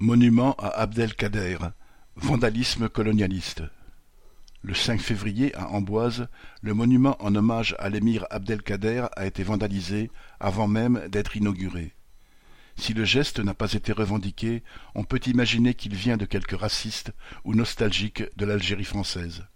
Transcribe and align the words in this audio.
Monument 0.00 0.54
à 0.60 0.68
Abdelkader, 0.68 1.58
vandalisme 2.14 2.88
colonialiste. 2.88 3.64
Le 4.62 4.72
5 4.72 5.00
février, 5.00 5.52
à 5.56 5.70
Amboise, 5.70 6.28
le 6.62 6.72
monument 6.72 7.16
en 7.18 7.34
hommage 7.34 7.74
à 7.80 7.88
l'émir 7.88 8.24
Abdelkader 8.30 9.06
a 9.16 9.26
été 9.26 9.42
vandalisé 9.42 10.12
avant 10.38 10.68
même 10.68 11.08
d'être 11.08 11.36
inauguré. 11.36 11.96
Si 12.76 12.94
le 12.94 13.04
geste 13.04 13.40
n'a 13.40 13.54
pas 13.54 13.72
été 13.72 13.90
revendiqué, 13.90 14.62
on 14.94 15.02
peut 15.02 15.20
imaginer 15.26 15.74
qu'il 15.74 15.96
vient 15.96 16.16
de 16.16 16.26
quelques 16.26 16.56
racistes 16.56 17.10
ou 17.42 17.56
nostalgiques 17.56 18.22
de 18.36 18.44
l'Algérie 18.44 18.84
française. 18.84 19.46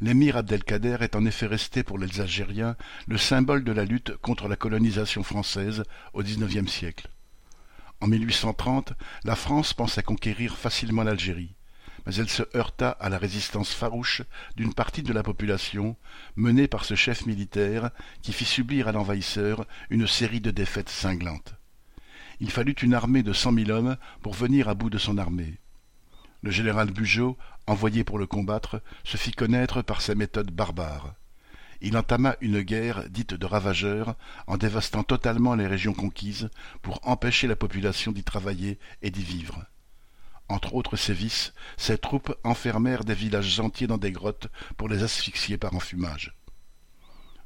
L'émir 0.00 0.36
Abdelkader 0.36 0.96
est 1.00 1.14
en 1.14 1.24
effet 1.26 1.46
resté 1.46 1.84
pour 1.84 1.96
les 1.96 2.20
Algériens 2.20 2.74
le 3.06 3.18
symbole 3.18 3.62
de 3.62 3.70
la 3.70 3.84
lutte 3.84 4.16
contre 4.16 4.48
la 4.48 4.56
colonisation 4.56 5.22
française 5.22 5.84
au 6.12 6.24
XIXe 6.24 6.68
siècle. 6.68 7.08
En 8.02 8.08
1830, 8.08 8.94
la 9.22 9.36
France 9.36 9.74
pensa 9.74 10.02
conquérir 10.02 10.56
facilement 10.56 11.04
l'Algérie, 11.04 11.54
mais 12.04 12.16
elle 12.16 12.28
se 12.28 12.42
heurta 12.56 12.90
à 12.90 13.08
la 13.08 13.16
résistance 13.16 13.72
farouche 13.72 14.22
d'une 14.56 14.74
partie 14.74 15.04
de 15.04 15.12
la 15.12 15.22
population, 15.22 15.96
menée 16.34 16.66
par 16.66 16.84
ce 16.84 16.96
chef 16.96 17.26
militaire 17.26 17.90
qui 18.20 18.32
fit 18.32 18.44
subir 18.44 18.88
à 18.88 18.92
l'envahisseur 18.92 19.66
une 19.88 20.08
série 20.08 20.40
de 20.40 20.50
défaites 20.50 20.88
cinglantes. 20.88 21.54
Il 22.40 22.50
fallut 22.50 22.74
une 22.82 22.94
armée 22.94 23.22
de 23.22 23.32
cent 23.32 23.52
mille 23.52 23.70
hommes 23.70 23.96
pour 24.20 24.34
venir 24.34 24.68
à 24.68 24.74
bout 24.74 24.90
de 24.90 24.98
son 24.98 25.16
armée. 25.16 25.60
Le 26.42 26.50
général 26.50 26.90
Bugeaud, 26.90 27.38
envoyé 27.68 28.02
pour 28.02 28.18
le 28.18 28.26
combattre, 28.26 28.82
se 29.04 29.16
fit 29.16 29.30
connaître 29.30 29.80
par 29.80 30.00
ses 30.00 30.16
méthodes 30.16 30.50
barbares 30.50 31.14
il 31.82 31.96
entama 31.96 32.36
une 32.40 32.62
guerre 32.62 33.08
dite 33.10 33.34
de 33.34 33.44
ravageurs 33.44 34.14
en 34.46 34.56
dévastant 34.56 35.02
totalement 35.02 35.56
les 35.56 35.66
régions 35.66 35.94
conquises 35.94 36.48
pour 36.80 37.00
empêcher 37.02 37.48
la 37.48 37.56
population 37.56 38.12
d'y 38.12 38.22
travailler 38.22 38.78
et 39.02 39.10
d'y 39.10 39.22
vivre. 39.22 39.64
Entre 40.48 40.74
autres 40.74 40.96
sévices, 40.96 41.52
ses 41.76 41.98
troupes 41.98 42.34
enfermèrent 42.44 43.04
des 43.04 43.14
villages 43.14 43.58
entiers 43.58 43.88
dans 43.88 43.98
des 43.98 44.12
grottes 44.12 44.48
pour 44.76 44.88
les 44.88 45.02
asphyxier 45.02 45.58
par 45.58 45.74
enfumage. 45.74 46.36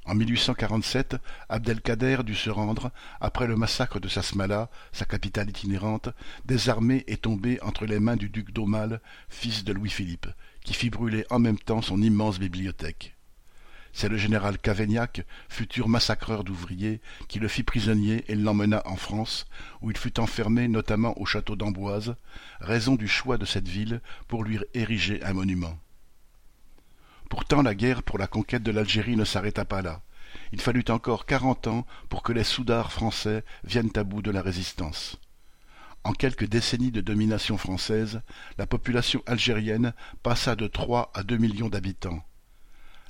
En 0.04 0.14
1847, 0.14 1.16
Abdelkader 1.48 2.18
dut 2.22 2.36
se 2.36 2.50
rendre, 2.50 2.92
après 3.20 3.46
le 3.46 3.56
massacre 3.56 4.00
de 4.00 4.08
Sasmala, 4.08 4.70
sa 4.92 5.04
capitale 5.04 5.48
itinérante, 5.48 6.10
désarmé 6.44 7.04
et 7.08 7.16
tombé 7.16 7.60
entre 7.62 7.86
les 7.86 7.98
mains 7.98 8.16
du 8.16 8.28
duc 8.28 8.52
d'Aumale, 8.52 9.00
fils 9.28 9.64
de 9.64 9.72
Louis-Philippe, 9.72 10.28
qui 10.62 10.74
fit 10.74 10.90
brûler 10.90 11.24
en 11.30 11.38
même 11.38 11.58
temps 11.58 11.82
son 11.82 12.00
immense 12.02 12.38
bibliothèque. 12.38 13.15
C'est 13.98 14.10
le 14.10 14.18
général 14.18 14.58
Cavaignac, 14.58 15.24
futur 15.48 15.88
massacreur 15.88 16.44
d'ouvriers, 16.44 17.00
qui 17.28 17.38
le 17.38 17.48
fit 17.48 17.62
prisonnier 17.62 18.26
et 18.28 18.34
l'emmena 18.34 18.82
en 18.84 18.96
France, 18.96 19.46
où 19.80 19.90
il 19.90 19.96
fut 19.96 20.20
enfermé 20.20 20.68
notamment 20.68 21.18
au 21.18 21.24
château 21.24 21.56
d'Amboise, 21.56 22.14
raison 22.60 22.96
du 22.96 23.08
choix 23.08 23.38
de 23.38 23.46
cette 23.46 23.68
ville 23.68 24.02
pour 24.28 24.44
lui 24.44 24.58
ériger 24.74 25.24
un 25.24 25.32
monument. 25.32 25.78
Pourtant 27.30 27.62
la 27.62 27.74
guerre 27.74 28.02
pour 28.02 28.18
la 28.18 28.26
conquête 28.26 28.62
de 28.62 28.70
l'Algérie 28.70 29.16
ne 29.16 29.24
s'arrêta 29.24 29.64
pas 29.64 29.80
là. 29.80 30.02
Il 30.52 30.60
fallut 30.60 30.84
encore 30.90 31.24
quarante 31.24 31.66
ans 31.66 31.86
pour 32.10 32.22
que 32.22 32.34
les 32.34 32.44
soudards 32.44 32.92
français 32.92 33.46
viennent 33.64 33.96
à 33.96 34.04
bout 34.04 34.20
de 34.20 34.30
la 34.30 34.42
résistance. 34.42 35.18
En 36.04 36.12
quelques 36.12 36.46
décennies 36.46 36.92
de 36.92 37.00
domination 37.00 37.56
française, 37.56 38.20
la 38.58 38.66
population 38.66 39.22
algérienne 39.24 39.94
passa 40.22 40.54
de 40.54 40.66
trois 40.66 41.10
à 41.14 41.22
deux 41.22 41.38
millions 41.38 41.70
d'habitants 41.70 42.22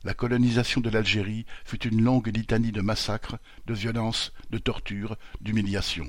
la 0.06 0.14
colonisation 0.14 0.80
de 0.80 0.88
l'Algérie 0.88 1.46
fut 1.64 1.84
une 1.84 2.00
longue 2.00 2.28
litanie 2.28 2.70
de 2.70 2.80
massacres, 2.80 3.38
de 3.66 3.74
violences, 3.74 4.32
de 4.50 4.58
tortures, 4.58 5.16
d'humiliations. 5.40 6.08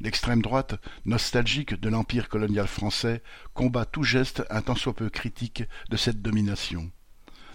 L'extrême 0.00 0.40
droite, 0.40 0.80
nostalgique 1.04 1.78
de 1.78 1.90
l'empire 1.90 2.30
colonial 2.30 2.66
français, 2.66 3.22
combat 3.52 3.84
tout 3.84 4.04
geste 4.04 4.42
un 4.48 4.62
tant 4.62 4.74
soit 4.74 4.94
peu 4.94 5.10
critique 5.10 5.64
de 5.90 5.98
cette 5.98 6.22
domination. 6.22 6.90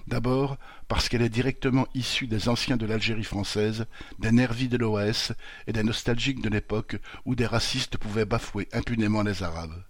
D'abord 0.06 0.58
parce 0.88 1.10
qu'elle 1.10 1.24
est 1.24 1.30
directement 1.30 1.88
issue 1.96 2.28
des 2.28 2.48
anciens 2.48 2.78
de 2.78 2.86
l'Algérie 2.86 3.24
française, 3.24 3.88
des 4.20 4.32
nervis 4.32 4.70
de 4.70 4.78
l'OAS 4.78 5.34
et 5.66 5.74
des 5.74 5.84
nostalgiques 5.84 6.44
de 6.44 6.50
l'époque 6.50 6.98
où 7.26 7.34
des 7.34 7.48
racistes 7.48 7.98
pouvaient 7.98 8.26
bafouer 8.26 8.70
impunément 8.72 9.24
les 9.24 9.42
Arabes 9.42 9.84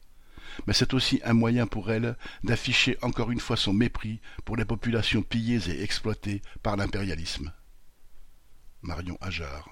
mais 0.66 0.73
c'est 0.73 0.94
aussi 0.94 1.22
un 1.23 1.34
moyen 1.34 1.68
pour 1.68 1.91
elle 1.91 2.16
d'afficher 2.44 2.97
encore 3.01 3.31
une 3.31 3.40
fois 3.40 3.57
son 3.57 3.73
mépris 3.73 4.19
pour 4.45 4.57
les 4.57 4.66
populations 4.66 5.22
pillées 5.22 5.69
et 5.69 5.84
exploitées 5.84 6.41
par 6.63 6.78
l'impérialisme. 6.78 7.51
Marion 8.81 9.17
Ajar 9.22 9.69